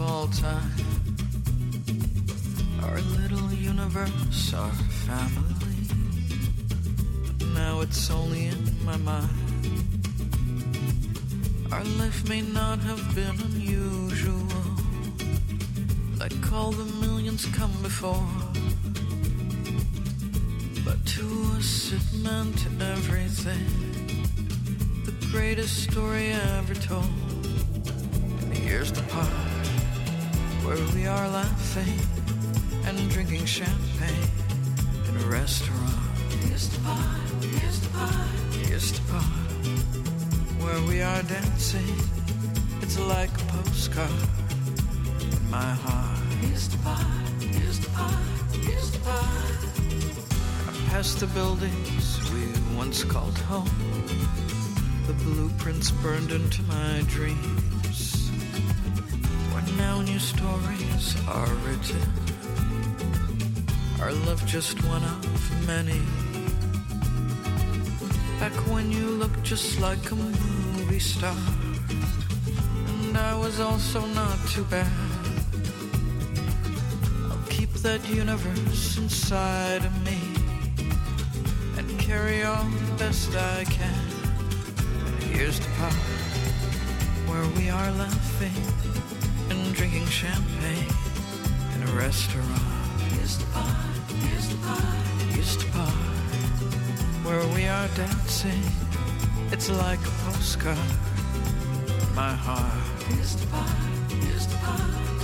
all 0.00 0.28
time. 0.28 0.70
Our 2.82 2.98
family. 5.06 5.88
Now 7.54 7.80
it's 7.80 8.10
only 8.10 8.46
in 8.46 8.84
my 8.84 8.96
mind. 8.98 9.41
Our 11.72 11.84
life 11.98 12.28
may 12.28 12.42
not 12.42 12.80
have 12.80 13.14
been 13.14 13.40
unusual, 13.40 14.46
like 16.20 16.52
all 16.52 16.70
the 16.70 16.84
millions 17.00 17.46
come 17.46 17.72
before. 17.82 18.28
But 20.84 21.04
to 21.16 21.24
us 21.56 21.92
it 21.92 22.22
meant 22.22 22.66
everything. 22.78 23.66
The 25.06 25.14
greatest 25.30 25.90
story 25.90 26.32
ever 26.56 26.74
told. 26.74 27.08
Here's 28.52 28.92
the 28.92 29.02
part 29.04 29.28
where 30.64 30.76
we 30.94 31.06
are 31.06 31.28
laughing 31.28 31.98
and 32.84 33.10
drinking 33.10 33.46
champagne 33.46 34.28
in 35.08 35.16
a 35.16 35.26
restaurant. 35.26 35.94
Here's 36.44 36.68
the 36.68 36.80
part, 36.80 37.44
here's 37.44 37.80
the 37.80 37.88
part, 37.88 38.28
here's 38.66 38.92
the 38.92 39.00
part 39.10 39.41
where 40.64 40.80
we 40.82 41.02
are 41.02 41.22
dancing. 41.22 41.96
It's 42.80 42.98
like 42.98 43.30
a 43.30 43.44
postcard 43.52 44.10
in 45.20 45.50
my 45.50 45.72
heart. 45.84 46.18
Here's 46.40 46.68
the 46.68 46.78
part, 46.78 47.06
here's 47.40 47.78
the 47.80 47.90
part, 47.90 48.14
here's 48.52 48.90
the 48.90 48.98
part. 49.00 49.52
Past 50.90 51.20
the 51.20 51.26
buildings 51.28 52.20
we 52.32 52.42
once 52.76 53.02
called 53.02 53.38
home. 53.38 53.70
The 55.06 55.14
blueprints 55.24 55.90
burned 55.90 56.30
into 56.30 56.62
my 56.64 57.02
dreams. 57.06 58.30
Where 59.52 59.76
now 59.76 60.00
new 60.02 60.18
stories 60.18 61.16
are 61.28 61.52
written. 61.64 62.02
Our 64.00 64.12
love 64.12 64.44
just 64.46 64.82
one 64.84 65.02
of 65.02 65.66
many. 65.66 66.21
Back 68.42 68.66
when 68.74 68.90
you 68.90 69.06
looked 69.06 69.44
just 69.44 69.80
like 69.80 70.10
a 70.10 70.16
movie 70.16 70.98
star. 70.98 71.36
And 72.88 73.16
I 73.16 73.38
was 73.38 73.60
also 73.60 74.04
not 74.06 74.36
too 74.48 74.64
bad. 74.64 74.90
I'll 77.30 77.46
keep 77.48 77.72
that 77.86 78.04
universe 78.08 78.98
inside 78.98 79.84
of 79.84 79.94
me 80.04 80.18
and 81.78 81.86
carry 82.00 82.42
on 82.42 82.68
the 82.86 82.96
best 82.98 83.30
I 83.36 83.62
can. 83.62 84.06
Here's 85.30 85.60
the 85.60 85.70
part 85.78 85.94
where 87.28 87.46
we 87.56 87.70
are 87.70 87.92
laughing 87.92 88.60
and 89.50 89.72
drinking 89.72 90.06
champagne 90.06 90.96
in 91.76 91.88
a 91.88 91.92
restaurant. 91.92 92.60
Here's 93.12 93.38
the 93.38 93.46
part, 93.52 93.68
here's 94.24 94.48
the 94.48 94.56
part, 94.66 94.82
here's 95.30 95.56
the 95.58 95.70
part 95.70 96.21
where 97.24 97.46
we 97.54 97.66
are 97.66 97.88
dancing. 97.94 98.62
It's 99.52 99.70
like 99.70 100.00
a 100.00 100.14
postcard 100.24 100.78
my 102.14 102.32
heart. 102.32 102.72
is 103.20 103.36
the 103.36 103.46
part, 103.46 103.70
here's 104.22 104.46
the 104.46 104.56
part, 104.56 104.80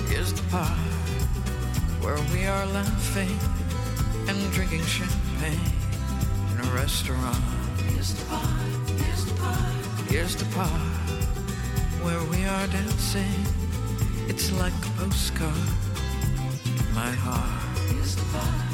here's 0.09 0.32
the 0.32 0.42
part 0.51 0.78
where 2.01 2.18
we 2.32 2.46
are 2.46 2.66
laughing 2.66 3.36
and 4.28 4.53
drinking 4.53 4.82
champagne 4.82 5.72
in 6.53 6.66
a 6.66 6.70
restaurant. 6.74 7.42
Here's 7.88 8.14
the 8.14 8.24
part, 8.26 8.46
here's 9.01 9.24
the 9.26 9.34
part, 9.34 10.11
here's 10.11 10.36
the 10.36 10.46
part 10.57 10.80
where 12.03 12.22
we 12.30 12.44
are 12.46 12.66
dancing. 12.68 13.44
It's 14.28 14.53
like 14.53 14.72
a 14.72 14.90
postcard 15.01 15.68
my 16.94 17.11
heart. 17.11 17.78
Here's 17.90 18.16
the 18.16 18.24
part, 18.32 18.68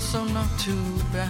also 0.00 0.24
not 0.32 0.48
too 0.58 0.82
bad. 1.12 1.28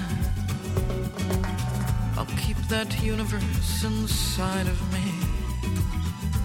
I'll 2.17 2.35
keep 2.39 2.57
that 2.69 3.03
universe 3.03 3.83
inside 3.83 4.69
of 4.69 4.79
me 4.93 5.11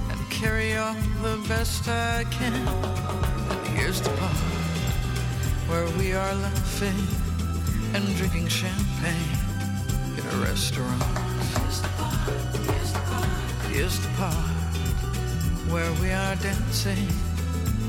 and 0.09 0.19
carry 0.31 0.75
on 0.75 0.97
the 1.21 1.37
best 1.47 1.87
I 1.87 2.23
can. 2.31 2.55
And 2.55 3.67
here's 3.77 4.01
the 4.01 4.09
part 4.21 4.35
where 5.69 5.87
we 5.99 6.13
are 6.13 6.33
laughing 6.33 7.01
and 7.93 8.03
drinking 8.15 8.47
champagne 8.47 9.37
in 10.17 10.25
a 10.25 10.37
restaurant. 10.49 11.03
Here's 11.53 11.79
the 11.79 11.89
part, 11.89 12.29
here's 12.65 12.91
the 12.91 13.03
part, 13.11 13.29
here's 13.69 13.99
the 13.99 14.09
part 14.17 14.49
where 15.71 15.91
we 16.01 16.09
are 16.09 16.35
dancing. 16.37 17.07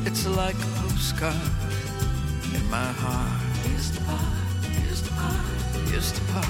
It's 0.04 0.26
like 0.26 0.56
a 0.56 0.70
postcard 0.82 1.50
in 2.54 2.68
my 2.68 2.92
heart 3.00 3.55
is 3.74 3.92
the 3.92 4.00
part, 4.04 4.22
is 4.90 5.02
the 5.02 5.10
part, 5.10 5.94
is 5.94 6.12
the 6.12 6.32
part 6.32 6.46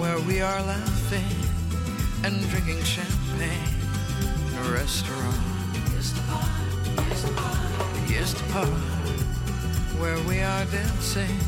where 0.00 0.18
we 0.20 0.40
are 0.40 0.62
laughing 0.62 1.36
and 2.24 2.34
drinking 2.50 2.82
champagne 2.82 3.74
in 4.48 4.54
a 4.58 4.72
restaurant. 4.72 5.36
Is 5.98 6.12
the 6.12 6.22
part, 6.22 6.50
is 8.10 8.34
the 8.34 8.52
part, 8.52 8.68
where 10.00 10.18
we 10.28 10.40
are 10.40 10.64
dancing. 10.66 11.38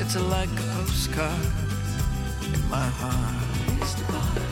It's 0.00 0.16
like 0.16 0.48
a 0.48 0.66
postcard 0.74 1.46
in 2.54 2.68
my 2.68 2.86
heart. 2.86 3.46
The. 3.80 4.45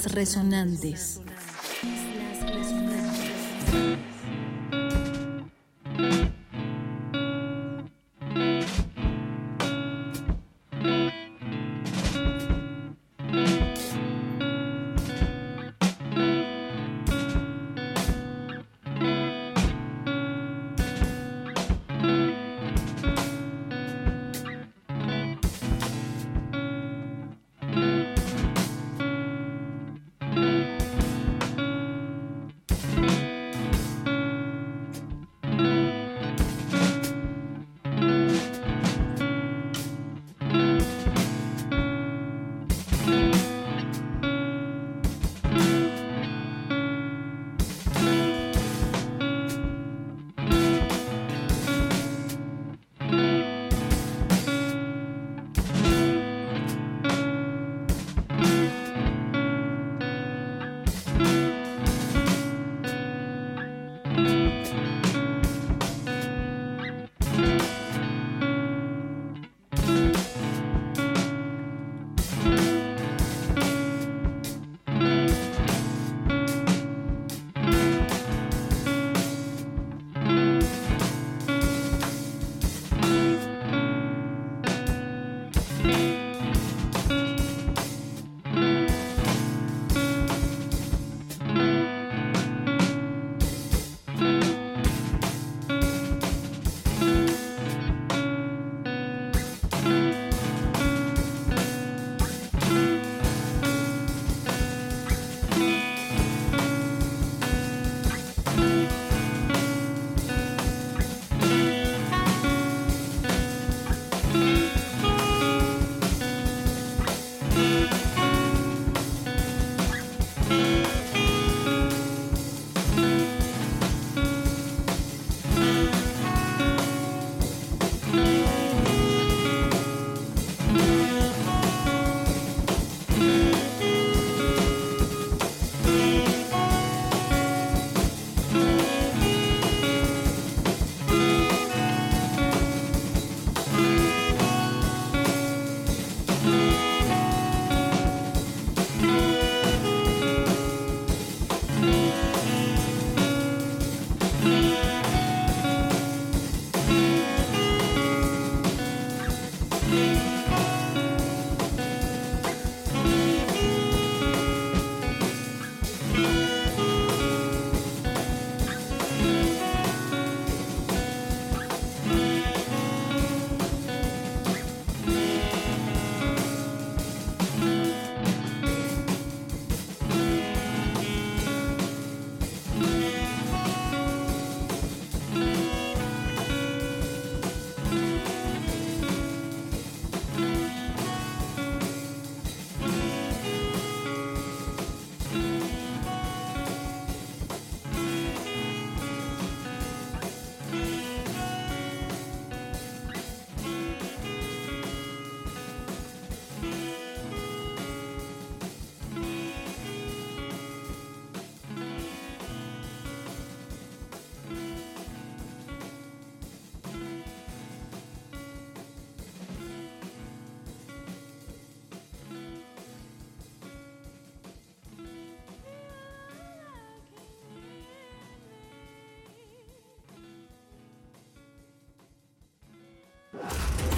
Resonantes. 0.00 1.21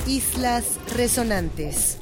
Islas 0.06 0.78
Resonantes. 0.96 1.98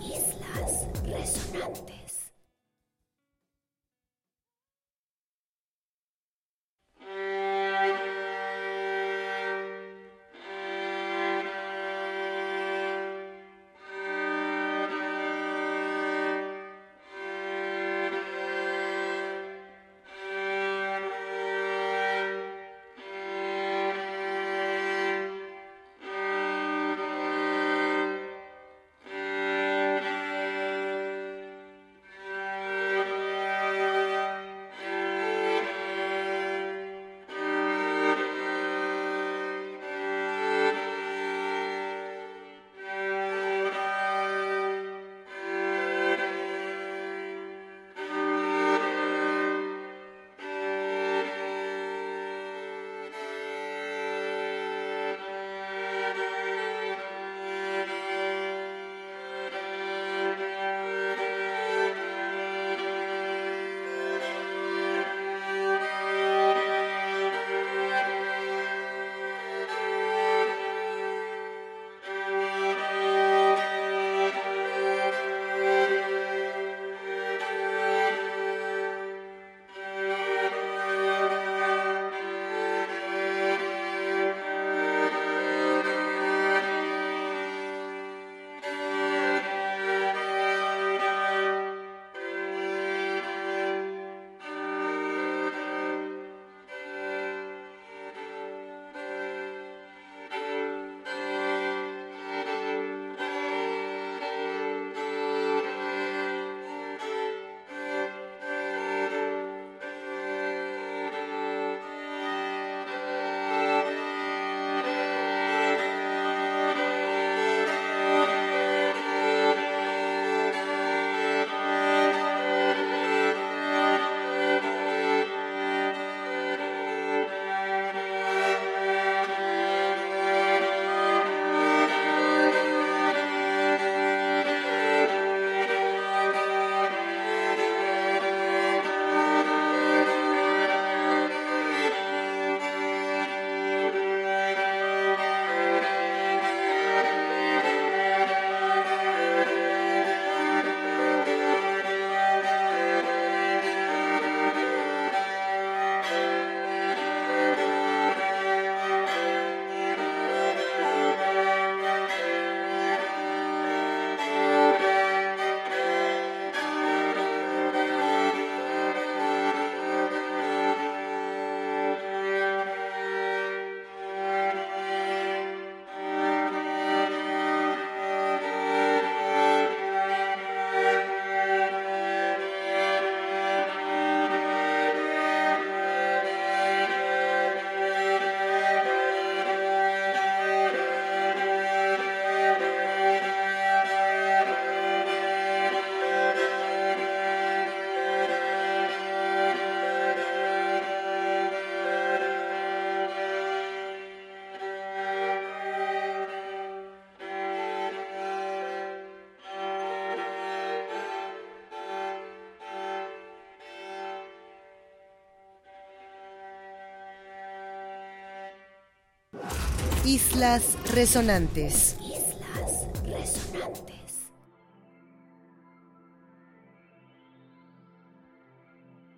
Islas 220.13 220.77
Resonantes. 220.95 221.97
Islas 222.03 222.87
Resonantes. 223.03 224.31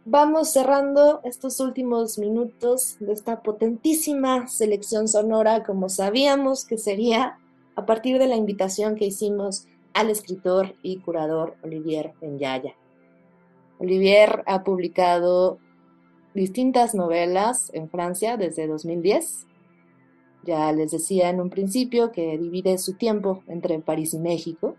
Vamos 0.05 0.53
cerrando 0.53 1.21
estos 1.25 1.59
últimos 1.59 2.17
minutos 2.21 2.97
de 3.01 3.13
esta 3.13 3.43
potentísima 3.43 4.47
selección 4.47 5.09
sonora, 5.09 5.65
como 5.65 5.89
sabíamos 5.89 6.65
que 6.65 6.79
sería 6.79 7.41
a 7.75 7.87
partir 7.87 8.21
de 8.21 8.29
la 8.29 8.37
invitación 8.37 8.95
que 8.95 9.07
hicimos 9.07 9.67
al 9.95 10.11
escritor 10.11 10.77
y 10.81 11.01
curador 11.01 11.57
Olivier 11.65 12.13
Benyaya. 12.21 12.77
Olivier 13.81 14.45
ha 14.47 14.63
publicado 14.63 15.59
distintas 16.35 16.95
novelas 16.95 17.73
en 17.75 17.91
Francia 17.91 18.37
desde 18.37 18.69
2010. 18.69 19.49
Ya 20.45 20.71
les 20.73 20.91
decía 20.91 21.31
en 21.31 21.41
un 21.41 21.51
principio 21.51 22.13
que 22.13 22.37
divide 22.39 22.79
su 22.79 22.95
tiempo 22.95 23.43
entre 23.47 23.79
París 23.81 24.15
y 24.15 24.19
México 24.19 24.77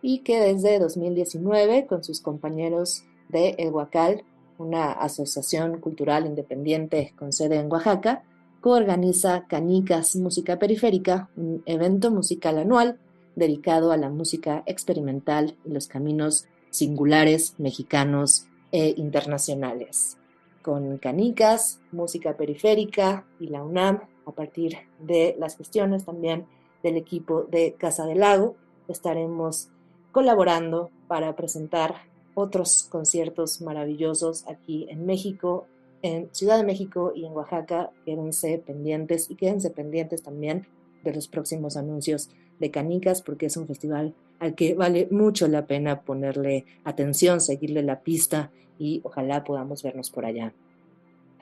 y 0.00 0.20
que 0.20 0.40
desde 0.40 0.78
2019 0.78 1.86
con 1.86 2.02
sus 2.02 2.20
compañeros 2.20 3.04
de 3.28 3.54
El 3.58 3.70
Huacal 3.70 4.24
una 4.58 4.92
asociación 4.92 5.80
cultural 5.80 6.26
independiente 6.26 7.12
con 7.18 7.32
sede 7.32 7.56
en 7.56 7.70
Oaxaca, 7.70 8.22
coorganiza 8.60 9.46
Canicas 9.48 10.16
Música 10.16 10.58
Periférica, 10.58 11.28
un 11.36 11.62
evento 11.66 12.10
musical 12.10 12.58
anual 12.58 12.98
dedicado 13.34 13.92
a 13.92 13.96
la 13.96 14.08
música 14.08 14.62
experimental 14.66 15.56
y 15.64 15.70
los 15.70 15.88
caminos 15.88 16.46
singulares 16.70 17.54
mexicanos 17.58 18.46
e 18.70 18.94
internacionales. 18.96 20.16
Con 20.62 20.98
Canicas, 20.98 21.80
Música 21.90 22.36
Periférica 22.36 23.26
y 23.40 23.48
la 23.48 23.64
UNAM, 23.64 24.00
a 24.26 24.32
partir 24.32 24.76
de 24.98 25.36
las 25.38 25.56
gestiones 25.56 26.04
también 26.04 26.46
del 26.82 26.96
equipo 26.96 27.44
de 27.44 27.74
Casa 27.78 28.06
del 28.06 28.20
Lago, 28.20 28.56
estaremos 28.88 29.68
colaborando 30.10 30.90
para 31.08 31.34
presentar 31.36 31.94
otros 32.34 32.84
conciertos 32.84 33.60
maravillosos 33.60 34.46
aquí 34.48 34.86
en 34.88 35.06
México, 35.06 35.66
en 36.02 36.28
Ciudad 36.32 36.56
de 36.56 36.64
México 36.64 37.12
y 37.14 37.24
en 37.26 37.32
Oaxaca. 37.32 37.90
Quédense 38.04 38.58
pendientes 38.58 39.30
y 39.30 39.36
quédense 39.36 39.70
pendientes 39.70 40.22
también 40.22 40.66
de 41.04 41.14
los 41.14 41.28
próximos 41.28 41.76
anuncios 41.76 42.30
de 42.58 42.70
Canicas 42.70 43.22
porque 43.22 43.46
es 43.46 43.56
un 43.56 43.66
festival 43.66 44.14
al 44.38 44.54
que 44.54 44.74
vale 44.74 45.08
mucho 45.10 45.46
la 45.48 45.66
pena 45.66 46.02
ponerle 46.02 46.64
atención, 46.84 47.40
seguirle 47.40 47.82
la 47.82 48.00
pista 48.00 48.50
y 48.78 49.00
ojalá 49.04 49.44
podamos 49.44 49.82
vernos 49.82 50.10
por 50.10 50.24
allá. 50.24 50.52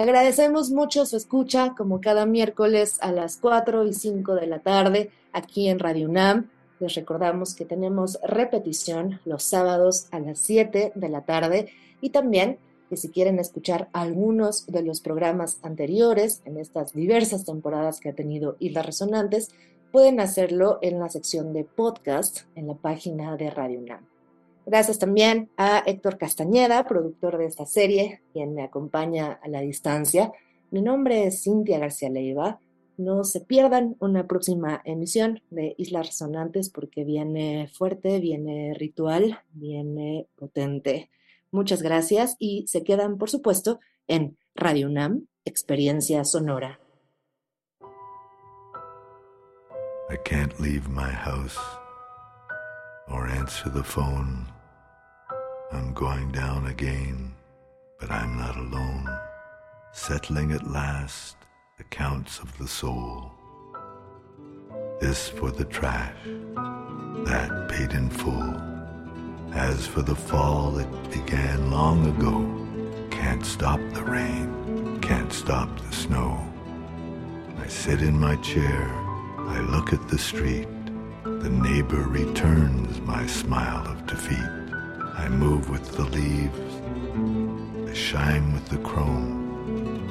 Agradecemos 0.00 0.70
mucho 0.70 1.04
su 1.04 1.18
escucha 1.18 1.74
como 1.76 2.00
cada 2.00 2.24
miércoles 2.24 2.96
a 3.02 3.12
las 3.12 3.36
4 3.36 3.86
y 3.86 3.92
5 3.92 4.34
de 4.34 4.46
la 4.46 4.60
tarde 4.60 5.10
aquí 5.34 5.68
en 5.68 5.78
Radio 5.78 6.08
UNAM. 6.08 6.48
Les 6.78 6.94
recordamos 6.94 7.54
que 7.54 7.66
tenemos 7.66 8.18
repetición 8.22 9.20
los 9.26 9.42
sábados 9.42 10.06
a 10.10 10.18
las 10.18 10.38
7 10.38 10.92
de 10.94 11.08
la 11.10 11.26
tarde 11.26 11.68
y 12.00 12.08
también 12.08 12.56
que 12.88 12.96
si 12.96 13.10
quieren 13.10 13.38
escuchar 13.38 13.90
algunos 13.92 14.66
de 14.68 14.82
los 14.82 15.02
programas 15.02 15.58
anteriores 15.62 16.40
en 16.46 16.56
estas 16.56 16.94
diversas 16.94 17.44
temporadas 17.44 18.00
que 18.00 18.08
ha 18.08 18.14
tenido 18.14 18.56
Islas 18.58 18.86
Resonantes, 18.86 19.50
pueden 19.92 20.18
hacerlo 20.20 20.78
en 20.80 20.98
la 20.98 21.10
sección 21.10 21.52
de 21.52 21.64
podcast 21.64 22.46
en 22.54 22.68
la 22.68 22.74
página 22.74 23.36
de 23.36 23.50
Radio 23.50 23.80
UNAM. 23.80 24.09
Gracias 24.66 24.98
también 24.98 25.50
a 25.56 25.82
Héctor 25.86 26.18
Castañeda, 26.18 26.86
productor 26.86 27.38
de 27.38 27.46
esta 27.46 27.66
serie, 27.66 28.22
quien 28.32 28.54
me 28.54 28.62
acompaña 28.62 29.38
a 29.42 29.48
la 29.48 29.60
distancia. 29.60 30.32
Mi 30.70 30.82
nombre 30.82 31.26
es 31.26 31.42
Cintia 31.42 31.78
García 31.78 32.10
Leiva 32.10 32.60
no 33.00 33.24
se 33.24 33.40
pierdan 33.40 33.96
una 33.98 34.26
próxima 34.26 34.82
emisión 34.84 35.42
de 35.48 35.74
Islas 35.78 36.08
Resonantes 36.08 36.68
porque 36.68 37.02
viene 37.02 37.70
fuerte, 37.72 38.20
viene 38.20 38.74
ritual, 38.74 39.40
viene 39.52 40.26
potente. 40.36 41.10
Muchas 41.50 41.82
gracias 41.82 42.36
y 42.38 42.66
se 42.68 42.84
quedan, 42.84 43.16
por 43.16 43.30
supuesto, 43.30 43.80
en 44.06 44.36
Radio 44.54 44.88
UNAM, 44.88 45.26
Experiencia 45.46 46.24
Sonora. 46.24 46.78
I 50.12 50.16
can't 50.24 50.58
leave 50.60 50.88
my 50.88 51.10
house 51.10 51.56
or 53.10 53.26
answer 53.26 53.68
the 53.68 53.82
phone. 53.82 54.46
I'm 55.72 55.92
going 55.92 56.30
down 56.30 56.66
again, 56.66 57.34
but 57.98 58.10
I'm 58.10 58.36
not 58.36 58.56
alone, 58.56 59.08
settling 59.92 60.52
at 60.52 60.70
last 60.70 61.36
the 61.76 61.84
accounts 61.84 62.38
of 62.38 62.56
the 62.58 62.68
soul. 62.68 63.32
This 65.00 65.28
for 65.28 65.50
the 65.50 65.64
trash, 65.64 66.16
that 67.24 67.68
paid 67.68 67.92
in 67.92 68.10
full. 68.10 68.54
As 69.52 69.86
for 69.86 70.02
the 70.02 70.14
fall, 70.14 70.78
it 70.78 71.10
began 71.10 71.70
long 71.70 72.06
ago. 72.06 72.36
Can't 73.10 73.44
stop 73.44 73.80
the 73.92 74.04
rain, 74.04 74.98
can't 75.00 75.32
stop 75.32 75.68
the 75.80 75.94
snow. 75.94 76.38
I 77.58 77.66
sit 77.66 78.02
in 78.02 78.18
my 78.18 78.36
chair, 78.36 78.88
I 79.38 79.60
look 79.60 79.92
at 79.92 80.08
the 80.08 80.18
street. 80.18 80.68
The 81.22 81.50
neighbor 81.50 82.02
returns 82.08 82.98
my 83.02 83.26
smile 83.26 83.86
of 83.86 84.06
defeat. 84.06 84.38
I 85.18 85.28
move 85.28 85.68
with 85.68 85.94
the 85.94 86.04
leaves, 86.04 86.80
I 87.90 87.92
shine 87.92 88.54
with 88.54 88.66
the 88.70 88.78
chrome. 88.78 90.08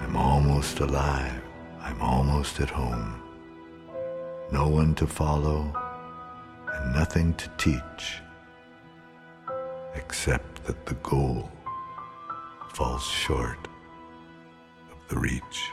I'm 0.00 0.16
almost 0.16 0.78
alive. 0.78 1.42
I'm 1.80 2.00
almost 2.00 2.60
at 2.60 2.70
home. 2.70 3.20
No 4.52 4.68
one 4.68 4.94
to 4.94 5.08
follow 5.08 5.74
and 6.72 6.94
nothing 6.94 7.34
to 7.34 7.48
teach 7.58 8.20
except 9.96 10.64
that 10.66 10.86
the 10.86 10.94
goal 10.96 11.50
falls 12.74 13.04
short 13.04 13.66
of 14.92 14.98
the 15.08 15.18
reach. 15.18 15.72